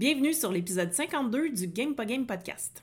[0.00, 2.82] Bienvenue sur l'épisode 52 du Game Game podcast.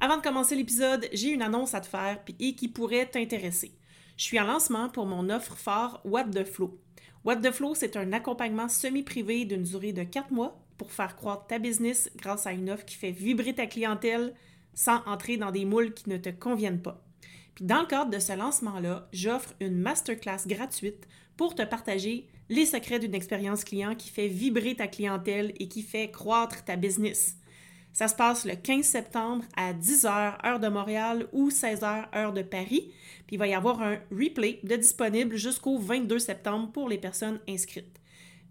[0.00, 3.72] Avant de commencer l'épisode, j'ai une annonce à te faire et qui pourrait t'intéresser.
[4.16, 6.78] Je suis en lancement pour mon offre phare What the Flow.
[7.24, 11.48] What the Flow, c'est un accompagnement semi-privé d'une durée de 4 mois pour faire croître
[11.48, 14.32] ta business grâce à une offre qui fait vibrer ta clientèle
[14.74, 17.04] sans entrer dans des moules qui ne te conviennent pas.
[17.56, 22.66] Puis dans le cadre de ce lancement-là, j'offre une masterclass gratuite pour te partager les
[22.66, 27.36] secrets d'une expérience client qui fait vibrer ta clientèle et qui fait croître ta business.
[27.92, 32.42] Ça se passe le 15 septembre à 10h, heure de Montréal ou 16h, heure de
[32.42, 32.90] Paris.
[33.26, 37.38] Puis il va y avoir un replay de disponible jusqu'au 22 septembre pour les personnes
[37.48, 38.00] inscrites.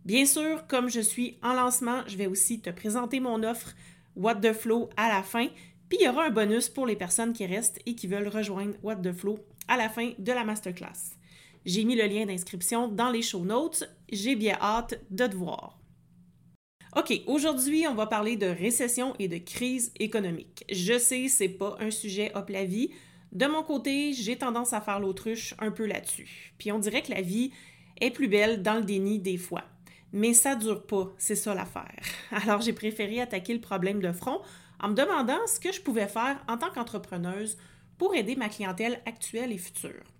[0.06, 3.74] Bien sûr, comme je suis en lancement, je vais aussi te présenter mon offre
[4.16, 5.48] What the Flow à la fin.
[5.90, 8.76] Puis il y aura un bonus pour les personnes qui restent et qui veulent rejoindre
[8.82, 11.18] What the Flow à la fin de la masterclass.
[11.66, 13.84] J'ai mis le lien d'inscription dans les show notes.
[14.12, 15.80] J'ai bien hâte de te voir.
[16.96, 20.66] OK, aujourd'hui, on va parler de récession et de crise économique.
[20.72, 22.92] Je sais, c'est pas un sujet hop la vie.
[23.32, 26.54] De mon côté, j'ai tendance à faire l'autruche un peu là-dessus.
[26.60, 27.52] Puis on dirait que la vie
[28.00, 29.64] est plus belle dans le déni des fois.
[30.12, 32.00] Mais ça dure pas, c'est ça l'affaire.
[32.32, 34.42] Alors j'ai préféré attaquer le problème de front
[34.80, 37.58] en me demandant ce que je pouvais faire en tant qu'entrepreneuse
[37.98, 40.13] pour aider ma clientèle actuelle et future.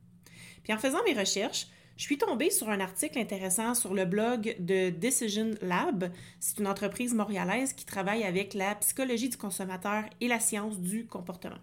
[0.64, 4.56] Puis en faisant mes recherches, je suis tombée sur un article intéressant sur le blog
[4.60, 6.12] de Decision Lab.
[6.40, 11.06] C'est une entreprise montréalaise qui travaille avec la psychologie du consommateur et la science du
[11.06, 11.60] comportement.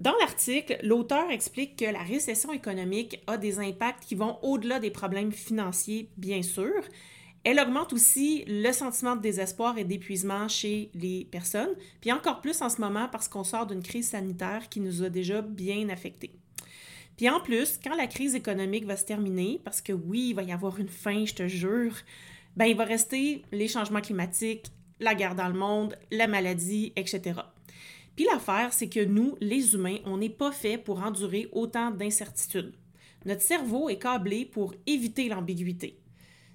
[0.00, 4.90] Dans l'article, l'auteur explique que la récession économique a des impacts qui vont au-delà des
[4.90, 6.82] problèmes financiers, bien sûr.
[7.44, 12.60] Elle augmente aussi le sentiment de désespoir et d'épuisement chez les personnes, puis encore plus
[12.62, 16.32] en ce moment parce qu'on sort d'une crise sanitaire qui nous a déjà bien affectés.
[17.16, 20.42] Puis en plus, quand la crise économique va se terminer, parce que oui, il va
[20.42, 21.94] y avoir une fin, je te jure,
[22.56, 24.66] ben il va rester les changements climatiques,
[25.00, 27.40] la guerre dans le monde, la maladie, etc.
[28.16, 32.74] Puis l'affaire, c'est que nous, les humains, on n'est pas fait pour endurer autant d'incertitudes.
[33.24, 35.98] Notre cerveau est câblé pour éviter l'ambiguïté.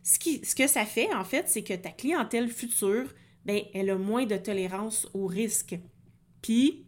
[0.03, 3.13] Ce, ce, que ça fait, en fait, c'est que ta clientèle future,
[3.46, 5.78] ben, elle a moins de tolérance au risque.
[6.41, 6.85] Puis,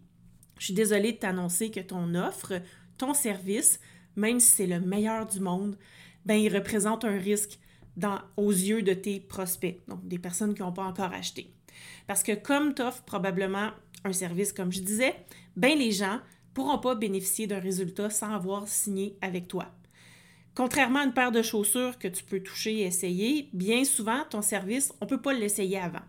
[0.57, 2.61] je suis désolée de t'annoncer que ton offre
[2.99, 3.79] ton service,
[4.15, 5.75] même si c'est le meilleur du monde,
[6.25, 7.59] ben, il représente un risque
[8.37, 11.51] aux yeux de tes prospects, donc des personnes qui n'ont pas encore acheté.
[12.07, 13.71] Parce que comme tu offres probablement
[14.03, 15.15] un service, comme je disais,
[15.55, 19.67] ben les gens ne pourront pas bénéficier d'un résultat sans avoir signé avec toi.
[20.55, 24.41] Contrairement à une paire de chaussures que tu peux toucher et essayer, bien souvent, ton
[24.41, 26.01] service, on ne peut pas l'essayer avant.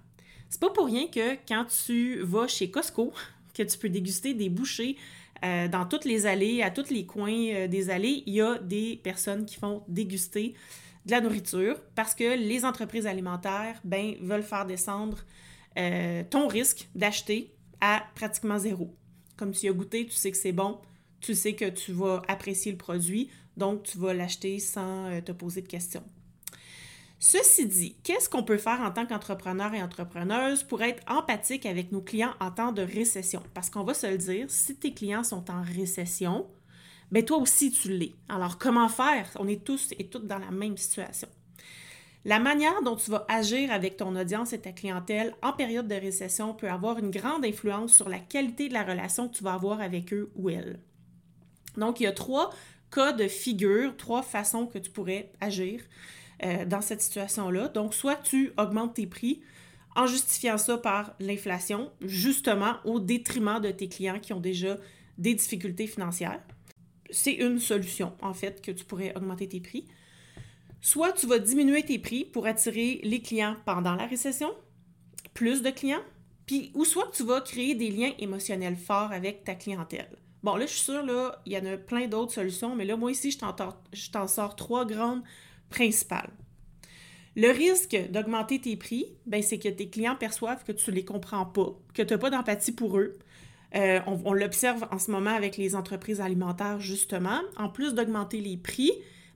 [0.48, 3.12] C'est pas pour rien que quand tu vas chez Costco,
[3.54, 4.96] que tu peux déguster des bouchées
[5.44, 8.58] euh, dans toutes les allées, à tous les coins euh, des allées, il y a
[8.58, 10.54] des personnes qui font déguster
[11.06, 15.18] de la nourriture parce que les entreprises alimentaires ben, veulent faire descendre
[15.78, 18.94] euh, ton risque d'acheter à pratiquement zéro.
[19.36, 20.78] Comme tu as goûté, tu sais que c'est bon,
[21.20, 25.62] tu sais que tu vas apprécier le produit, donc tu vas l'acheter sans te poser
[25.62, 26.04] de questions.
[27.22, 31.92] Ceci dit, qu'est-ce qu'on peut faire en tant qu'entrepreneur et entrepreneuse pour être empathique avec
[31.92, 33.42] nos clients en temps de récession?
[33.52, 36.46] Parce qu'on va se le dire, si tes clients sont en récession,
[37.12, 38.14] ben toi aussi tu l'es.
[38.30, 39.28] Alors comment faire?
[39.38, 41.28] On est tous et toutes dans la même situation.
[42.24, 45.94] La manière dont tu vas agir avec ton audience et ta clientèle en période de
[45.94, 49.54] récession peut avoir une grande influence sur la qualité de la relation que tu vas
[49.54, 50.80] avoir avec eux ou elles.
[51.76, 52.50] Donc, il y a trois
[52.90, 55.82] cas de figure, trois façons que tu pourrais agir.
[56.42, 57.68] Euh, dans cette situation-là.
[57.68, 59.42] Donc, soit tu augmentes tes prix
[59.94, 64.78] en justifiant ça par l'inflation, justement au détriment de tes clients qui ont déjà
[65.18, 66.40] des difficultés financières.
[67.10, 69.84] C'est une solution, en fait, que tu pourrais augmenter tes prix.
[70.80, 74.50] Soit tu vas diminuer tes prix pour attirer les clients pendant la récession,
[75.34, 76.02] plus de clients,
[76.46, 80.16] puis ou soit tu vas créer des liens émotionnels forts avec ta clientèle.
[80.42, 82.96] Bon, là, je suis sûre, là, il y en a plein d'autres solutions, mais là,
[82.96, 85.22] moi ici, je t'en sors trois grandes
[85.70, 86.30] principal.
[87.36, 91.04] Le risque d'augmenter tes prix, ben, c'est que tes clients perçoivent que tu ne les
[91.04, 93.18] comprends pas, que tu n'as pas d'empathie pour eux.
[93.76, 97.40] Euh, on, l'observe en ce moment avec les entreprises alimentaires, justement.
[97.56, 98.90] En plus d'augmenter les prix,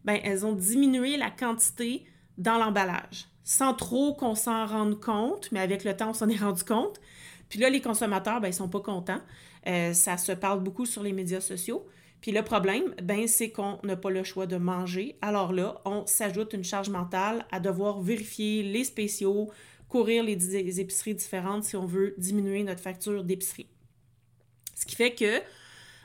[0.05, 2.05] ben, elles ont diminué la quantité
[2.37, 6.37] dans l'emballage, sans trop qu'on s'en rende compte, mais avec le temps, on s'en est
[6.37, 7.01] rendu compte.
[7.49, 9.21] Puis là, les consommateurs, ben, ils sont pas contents.
[9.69, 11.87] Euh, ça se parle beaucoup sur les médias sociaux.
[12.25, 15.19] Puis le problème, ben, c'est qu'on n'a pas le choix de manger.
[15.21, 19.51] Alors là, on s'ajoute une charge mentale à devoir vérifier les spéciaux,
[19.91, 23.67] courir les, épiceries différentes si on veut diminuer notre facture d'épicerie.
[24.75, 25.43] Ce qui fait que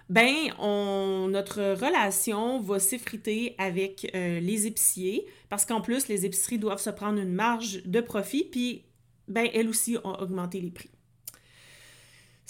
[0.09, 6.59] ben on, notre relation va s'effriter avec euh, les épiciers parce qu'en plus les épiceries
[6.59, 8.83] doivent se prendre une marge de profit puis
[9.29, 10.91] ben elles aussi ont augmenté les prix.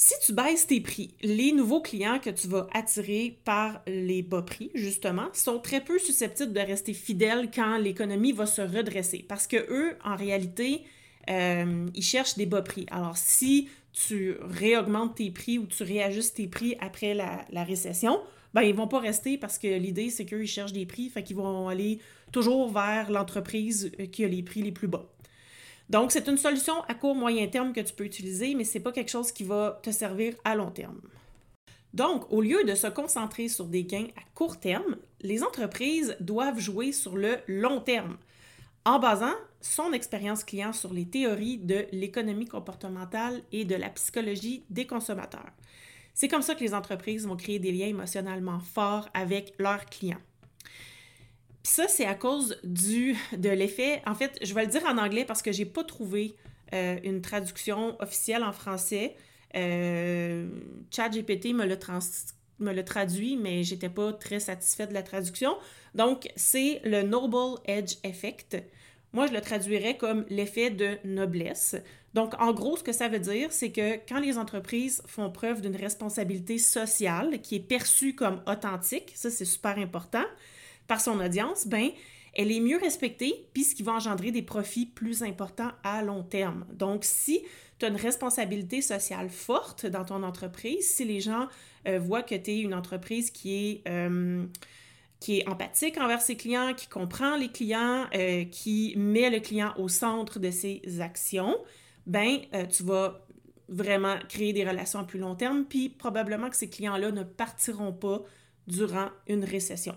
[0.02, 4.42] Si tu baisses tes prix, les nouveaux clients que tu vas attirer par les bas
[4.42, 9.26] prix, justement, sont très peu susceptibles de rester fidèles quand l'économie va se redresser.
[9.28, 10.86] Parce que eux, en réalité,
[11.30, 12.86] euh, ils cherchent des bas prix.
[12.92, 18.22] Alors, si tu réaugmentes tes prix ou tu réajustes tes prix après la, récession,
[18.54, 21.36] ben ils vont pas rester parce que l'idée, c'est qu'ils cherchent des prix, fait qu'ils
[21.36, 22.00] vont aller
[22.32, 25.10] toujours vers l'entreprise qui a les prix les plus bas.
[25.90, 28.84] Donc, c'est une solution à court moyen terme que tu peux utiliser, mais ce n'est
[28.84, 31.02] pas quelque chose qui va te servir à long terme.
[31.94, 36.60] Donc, au lieu de se concentrer sur des gains à court terme, les entreprises doivent
[36.60, 38.18] jouer sur le long terme
[38.86, 44.64] en basant son expérience client sur les théories de l'économie comportementale et de la psychologie
[44.70, 45.52] des consommateurs.
[46.14, 50.22] C'est comme ça que les entreprises vont créer des liens émotionnellement forts avec leurs clients.
[51.64, 54.02] Puis ça, c'est à cause du, de l'effet.
[54.06, 56.36] En fait, je vais le dire en anglais parce que j'ai pas trouvé
[56.74, 59.16] euh, une traduction officielle en français.
[59.56, 60.48] Euh,
[60.92, 61.66] ChatGPT me
[62.60, 65.56] me le traduit, mais j'étais pas très satisfaite de la traduction.
[65.96, 68.58] Donc, c'est le Noble Edge Effect.
[69.14, 71.76] Moi, je le traduirais comme l'effet de noblesse.
[72.14, 75.62] Donc, en gros, ce que ça veut dire, c'est que quand les entreprises font preuve
[75.62, 80.26] d'une responsabilité sociale qui est perçue comme authentique, ça c'est super important,
[80.90, 81.92] par son audience, ben,
[82.34, 86.24] elle est mieux respectée, puis ce qui va engendrer des profits plus importants à long
[86.24, 86.66] terme.
[86.74, 87.42] Donc, si
[87.78, 91.48] tu as une responsabilité sociale forte dans ton entreprise, si les gens
[91.88, 94.46] euh, voient que tu es une entreprise qui est, euh,
[95.20, 99.74] qui est empathique envers ses clients, qui comprend les clients, euh, qui met le client
[99.78, 101.56] au centre de ses actions,
[102.08, 102.40] ben,
[102.76, 103.28] tu vas
[103.68, 107.94] vraiment créer des relations à plus long terme, puis probablement que ces clients-là ne partiront
[107.94, 108.24] pas
[108.66, 109.96] durant une récession.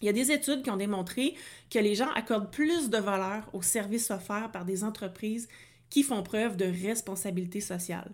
[0.00, 1.34] Il y a des études qui ont démontré
[1.70, 5.48] que les gens accordent plus de valeur aux services offerts par des entreprises
[5.88, 8.10] qui font preuve de responsabilité sociale.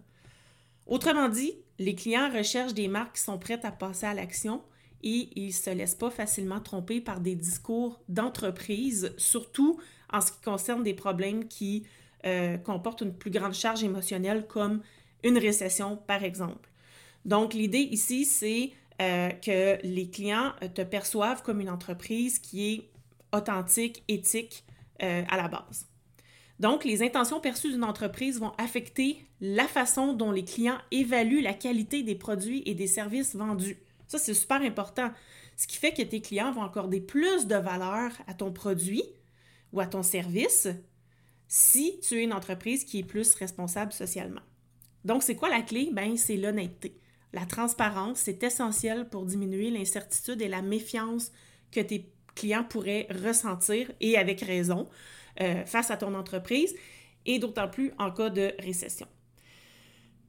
[0.86, 4.62] Autrement dit, les clients recherchent des marques qui sont prêtes à passer à l'action
[5.02, 9.80] et ils ne se laissent pas facilement tromper par des discours d'entreprise, surtout
[10.12, 11.84] en ce qui concerne des problèmes qui
[12.24, 14.82] euh, comportent une plus grande charge émotionnelle comme
[15.24, 16.68] une récession, par exemple.
[17.24, 18.72] Donc, l'idée ici, c'est
[19.02, 22.90] euh, que les clients euh, te perçoivent comme une entreprise qui est
[23.32, 24.64] authentique, éthique
[25.02, 25.88] euh, à la base.
[26.60, 31.54] Donc, les intentions perçues d'une entreprise vont affecter la façon dont les clients évaluent la
[31.54, 33.82] qualité des produits et des services vendus.
[34.06, 35.10] Ça, c'est super important.
[35.56, 39.02] Ce qui fait que tes clients vont accorder plus de valeur à ton produit
[39.72, 40.68] ou à ton service
[41.48, 44.42] si tu es une entreprise qui est plus responsable socialement.
[45.04, 45.90] Donc, c'est quoi la clé?
[45.92, 47.01] Ben, c'est l'honnêteté.
[47.32, 51.32] La transparence, c'est essentiel pour diminuer l'incertitude et la méfiance
[51.70, 54.88] que tes clients pourraient ressentir, et avec raison,
[55.40, 56.74] euh, face à ton entreprise,
[57.26, 59.06] et d'autant plus en cas de récession.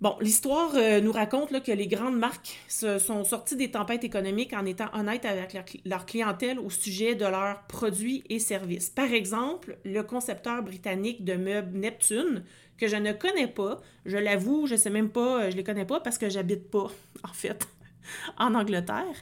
[0.03, 4.51] Bon, l'histoire euh, nous raconte que les grandes marques se sont sorties des tempêtes économiques
[4.51, 5.55] en étant honnêtes avec
[5.85, 8.89] leur, clientèle au sujet de leurs produits et services.
[8.89, 12.43] Par exemple, le concepteur britannique de meubles Neptune,
[12.77, 15.59] que je ne connais pas, je l'avoue, je ne sais même pas, euh, je ne
[15.59, 16.91] les connais pas parce que j'habite pas,
[17.23, 17.65] en fait,
[18.37, 19.15] en Angleterre.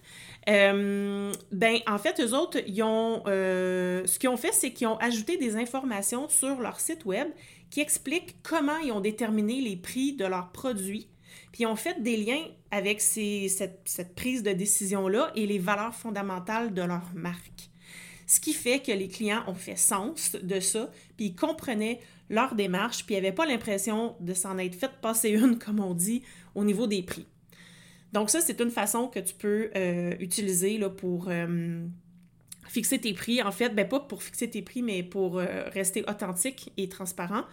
[0.50, 4.98] Euh, ben, en fait, eux autres, ils ont, ce qu'ils ont fait, c'est qu'ils ont
[4.98, 7.28] ajouté des informations sur leur site web
[7.72, 11.08] qui explique comment ils ont déterminé les prix de leurs produits,
[11.52, 16.74] puis ils ont fait des liens avec cette, prise de décision-là et les valeurs fondamentales
[16.74, 17.70] de leur marque.
[18.28, 22.56] Ce qui fait que les clients ont fait sens de ça, puis ils comprenaient leur
[22.56, 26.24] démarche, puis ils n'avaient pas l'impression de s'en être fait passer une, comme on dit,
[26.56, 27.26] au niveau des prix.
[28.14, 31.86] Donc ça, c'est une façon que tu peux euh, utiliser là, pour, euh,
[32.68, 36.04] fixer tes prix, en fait, ben pas pour fixer tes prix, mais pour euh, rester
[36.10, 37.44] authentique et transparent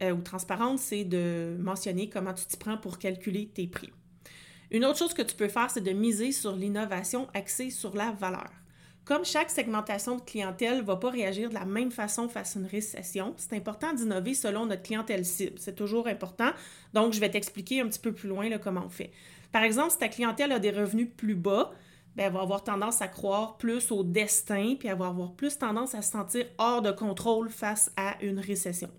[0.00, 3.90] ou transparente, c'est de mentionner comment tu t'y prends pour calculer tes prix.
[4.70, 8.12] Une autre chose que tu peux faire, c'est de miser sur l'innovation axée sur la
[8.12, 8.48] valeur.
[9.04, 12.60] Comme chaque segmentation de clientèle ne va pas réagir de la même façon face à
[12.60, 15.58] une récession, c'est important d'innover selon notre clientèle cible.
[15.58, 16.50] C'est toujours important.
[16.92, 19.10] Donc, je vais t'expliquer un petit peu plus loin comment on fait.
[19.52, 21.72] Par exemple, si ta clientèle a des revenus plus bas,
[22.16, 25.56] ben, elle va avoir tendance à croire plus au destin, puis elle va avoir plus
[25.58, 28.90] tendance à se sentir hors de contrôle face à une récession.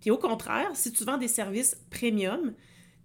[0.00, 2.54] Puis au contraire, si tu vends des services premium,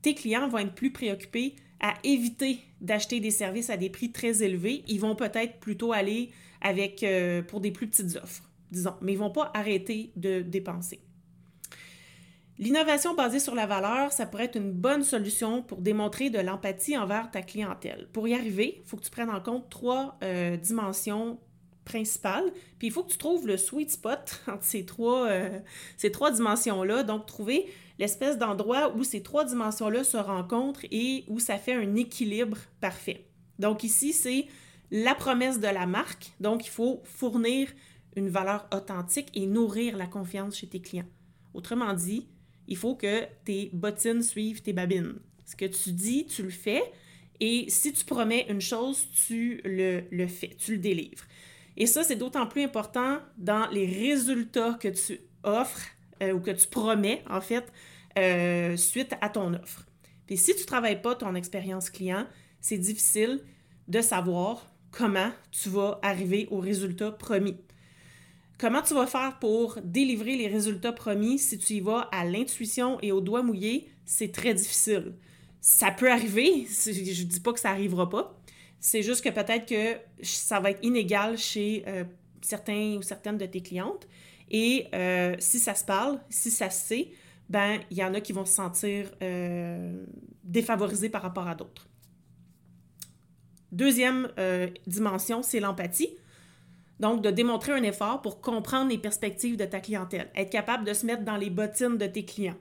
[0.01, 4.44] tes clients vont être plus préoccupés à éviter d'acheter des services à des prix très
[4.44, 4.84] élevés.
[4.88, 9.18] Ils vont peut-être plutôt aller avec euh, pour des plus petites offres, disons, mais ils
[9.18, 11.00] ne vont pas arrêter de dépenser.
[12.62, 16.96] L'innovation basée sur la valeur, ça pourrait être une bonne solution pour démontrer de l'empathie
[16.96, 18.08] envers ta clientèle.
[18.13, 21.39] Pour y arriver, il faut que tu prennes en compte trois euh, dimensions
[21.86, 25.60] principales, puis il faut que tu trouves le sweet spot entre ces trois, euh,
[25.98, 27.01] ces trois dimensions-là.
[27.01, 27.65] Donc, trouver
[27.98, 33.25] l'espèce d'endroit où ces trois dimensions-là se rencontrent et où ça fait un équilibre parfait.
[33.58, 34.46] Donc, ici, c'est
[34.91, 36.34] la promesse de la marque.
[36.39, 37.70] Donc, il faut fournir
[38.15, 41.10] une valeur authentique et nourrir la confiance chez tes clients.
[41.56, 42.27] Autrement dit,
[42.68, 45.15] il faut que tes bottines suivent tes babines.
[45.46, 46.82] Ce que tu dis, tu le fais.
[47.39, 51.25] Et si tu promets une chose, tu le, le fais, tu le délivres.
[51.77, 55.82] Et ça, c'est d'autant plus important dans les résultats que tu offres
[56.22, 57.72] euh, ou que tu promets, en fait,
[58.18, 59.86] euh, suite à ton offre.
[60.27, 62.27] Puis si tu ne travailles pas ton expérience client,
[62.60, 63.41] c'est difficile
[63.88, 67.58] de savoir comment tu vas arriver aux résultats promis.
[68.62, 73.00] Comment tu vas faire pour délivrer les résultats promis si tu y vas à l'intuition
[73.01, 73.89] et au doigt mouillé?
[74.06, 75.15] C'est très difficile.
[75.62, 78.39] Ça peut arriver, je ne dis pas que ça n'arrivera pas.
[78.80, 82.03] C'est juste que peut-être que ça va être inégal chez euh,
[82.41, 84.08] certains ou certaines de tes clientes.
[84.51, 87.12] Et euh, si ça se parle, si ça se sait,
[87.50, 90.06] ben il y en a qui vont se sentir euh,
[90.44, 91.89] défavorisés par rapport à d'autres.
[93.72, 94.30] Deuxième
[94.86, 96.10] dimension, c'est l'empathie.
[97.01, 100.93] Donc, de démontrer un effort pour comprendre les perspectives de ta clientèle, être capable de
[100.93, 102.58] se mettre dans les bottines de tes clients,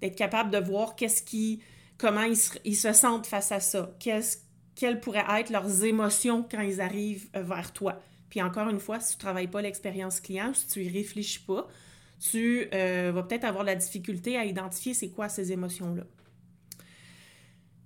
[0.00, 1.62] d'être capable de voir qu'est-ce qui,
[1.96, 7.28] comment ils se, sentent face à ça, quelles pourraient être leurs émotions quand ils arrivent
[7.36, 8.00] euh, vers toi.
[8.28, 11.38] Puis encore une fois, si tu ne travailles pas l'expérience client, si tu y réfléchis
[11.38, 11.68] pas,
[12.18, 16.02] tu euh, vas peut-être avoir la difficulté à identifier c'est quoi ces émotions-là.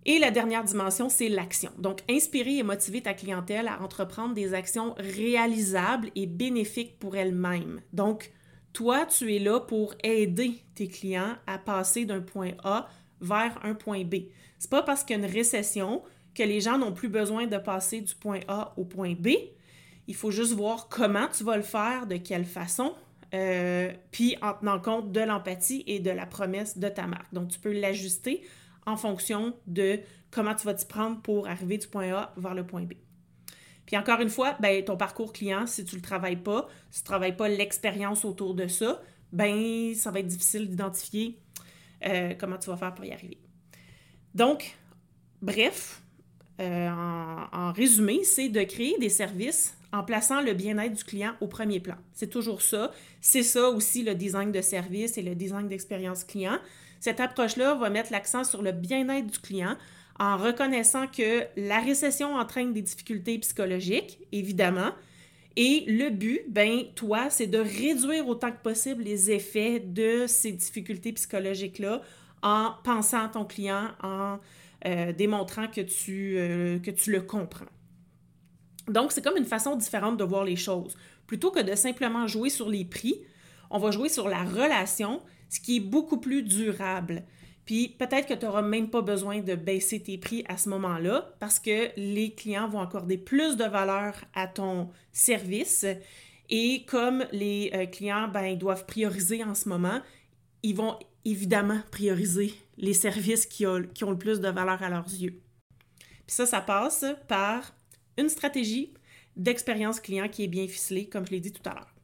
[0.07, 1.71] Et la dernière dimension, c'est l'action.
[1.79, 7.81] Donc, inspirer et motiver ta clientèle à entreprendre des actions réalisables et bénéfiques pour elle-même.
[7.93, 8.33] Donc,
[8.73, 12.89] toi, tu es là pour aider tes clients à passer d'un point A
[13.21, 14.15] vers un point B.
[14.59, 16.03] C'est pas parce qu'il y a une récession
[16.35, 19.31] que les gens n'ont plus besoin de passer du point A au point B.
[20.07, 22.95] Il faut juste voir comment tu vas le faire, de quelle façon,
[23.35, 27.33] euh, puis en tenant compte de l'empathie et de la promesse de ta marque.
[27.35, 28.43] Donc, tu peux l'ajuster
[28.87, 32.65] en fonction de comment tu vas t'y prendre pour arriver du point A vers le
[32.65, 32.95] point B.
[33.87, 37.01] Puis encore une fois, ben, ton parcours client, si tu ne le travailles pas, si
[37.01, 41.39] tu ne travailles pas l'expérience autour de ça, ben ça va être difficile d'identifier
[42.07, 43.39] euh, comment tu vas faire pour y arriver.
[44.35, 44.77] Donc,
[45.43, 46.03] bref,
[46.61, 51.33] euh, en, en, résumé, c'est de créer des services en plaçant le bien-être du client
[51.41, 51.97] au premier plan.
[52.13, 52.93] C'est toujours ça.
[53.21, 56.59] C'est ça aussi le design de service et le design d'expérience client.
[57.01, 59.77] Cette approche-là va mettre l'accent sur le bien-être du client
[60.19, 64.91] en reconnaissant que la récession entraîne des difficultés psychologiques, évidemment.
[65.57, 70.53] Et le but, ben, toi, c'est de réduire autant que possible les effets de ces
[70.53, 72.03] difficultés psychologiques-là
[72.43, 74.39] en pensant à ton client, en
[74.87, 77.67] euh, démontrant euh, que tu le comprends.
[78.89, 80.97] Donc, c'est comme une façon différente de voir les choses.
[81.27, 83.23] Plutôt que de simplement jouer sur les prix,
[83.71, 87.25] on va jouer sur la relation ce qui est beaucoup plus durable.
[87.67, 91.35] Puis peut-être que tu n'auras même pas besoin de baisser tes prix à ce moment-là
[91.39, 95.85] parce que les clients vont accorder plus de valeur à ton service.
[96.49, 100.01] Et comme les euh, clients ben, doivent prioriser en ce moment,
[100.63, 105.41] ils vont évidemment prioriser les services qui ont le plus de valeur à leurs yeux.
[106.27, 107.75] Puis ça, ça passe par
[108.17, 108.95] une stratégie
[109.37, 111.95] d'expérience client qui est bien ficelée, comme je l'ai dit tout à l'heure.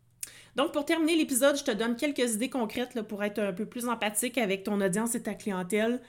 [0.56, 3.88] Donc, pour terminer l'épisode, je te donne quelques idées concrètes pour être un peu plus
[3.88, 6.00] empathique avec ton audience et ta clientèle.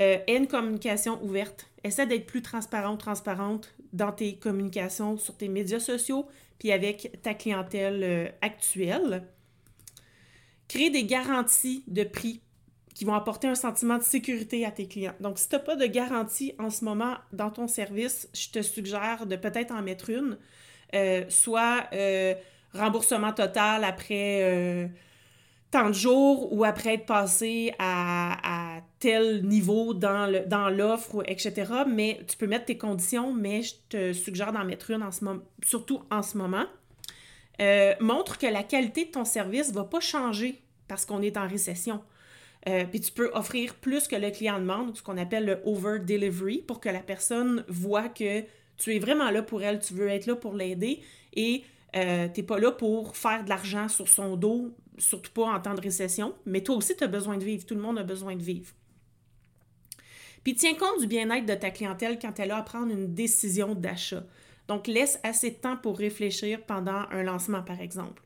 [0.00, 1.66] Euh, une communication ouverte.
[1.84, 6.26] Essaie d'être plus transparent ou transparente dans tes communications sur tes médias sociaux,
[6.58, 9.24] puis avec ta clientèle euh, actuelle.
[10.68, 12.42] Crée des garanties de prix
[12.94, 15.14] qui vont apporter un sentiment de sécurité à tes clients.
[15.20, 18.62] Donc, si tu n'as pas de garantie en ce moment dans ton service, je te
[18.62, 20.36] suggère de peut-être en mettre une.
[20.94, 21.88] Euh, soit
[22.74, 24.86] remboursement total après euh,
[25.70, 31.84] tant de jours ou après être passé à, tel niveau dans l'offre, etc.
[31.86, 35.24] Mais tu peux mettre tes conditions, mais je te suggère d'en mettre une en ce
[35.24, 36.64] moment, surtout en ce moment.
[37.60, 41.36] Euh, montre que la qualité de ton service ne va pas changer parce qu'on est
[41.36, 42.02] en récession.
[42.68, 45.98] Euh, puis tu peux offrir plus que le client demande, ce qu'on appelle le over
[45.98, 48.42] delivery, pour que la personne voit que
[48.76, 51.00] Tu es vraiment là pour elle, tu veux être là pour l'aider
[51.34, 51.62] et
[51.96, 55.60] euh, tu n'es pas là pour faire de l'argent sur son dos, surtout pas en
[55.60, 57.64] temps de récession, mais toi aussi, tu as besoin de vivre.
[57.64, 58.72] Tout le monde a besoin de vivre.
[60.42, 63.74] Puis tiens compte du bien-être de ta clientèle quand elle a à prendre une décision
[63.74, 64.24] d'achat.
[64.68, 68.22] Donc, laisse assez de temps pour réfléchir pendant un lancement, par exemple.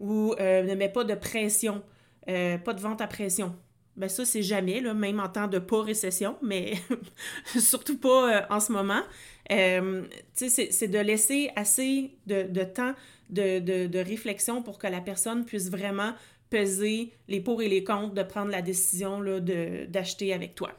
[0.00, 1.82] Ou euh, ne mets pas de pression,
[2.28, 3.54] euh, pas de vente à pression.
[3.96, 6.74] Ben ça, c'est jamais, là, même en temps de pas récession, mais
[7.58, 9.02] surtout pas euh, en ce moment.
[9.48, 12.94] c'est de laisser assez de, temps
[13.28, 16.14] de, de, réflexion pour que la personne puisse vraiment
[16.48, 20.70] peser les pour et les contre de prendre la décision d'acheter avec toi.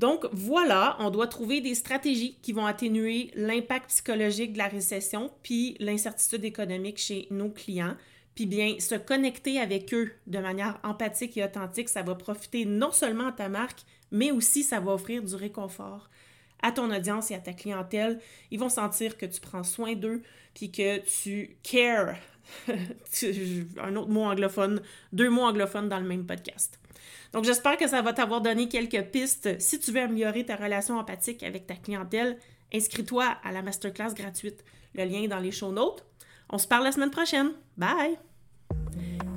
[0.00, 5.30] Donc voilà, on doit trouver des stratégies qui vont atténuer l'impact psychologique de la récession
[5.42, 7.96] puis l'incertitude économique chez nos clients.
[8.40, 12.90] Puis bien, se connecter avec eux de manière empathique et authentique, ça va profiter non
[12.90, 13.80] seulement à ta marque,
[14.10, 16.08] mais aussi ça va offrir du réconfort
[16.62, 18.18] à ton audience et à ta clientèle.
[18.50, 20.22] Ils vont sentir que tu prends soin d'eux,
[20.54, 22.16] puis que tu cares.
[23.76, 24.80] Un autre mot anglophone,
[25.12, 26.80] deux mots anglophones dans le même podcast.
[27.34, 29.60] Donc, j'espère que ça va t'avoir donné quelques pistes.
[29.60, 32.38] Si tu veux améliorer ta relation empathique avec ta clientèle,
[32.72, 34.64] inscris-toi à la masterclass gratuite.
[34.94, 36.06] Le lien est dans les show notes.
[36.48, 37.50] On se parle la semaine prochaine.
[37.76, 38.16] Bye!